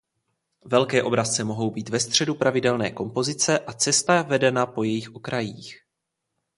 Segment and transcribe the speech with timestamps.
[0.65, 5.77] Velké obrazce mohou být ve středu pravidelné kompozice a cesta vedena po jejich okrajích.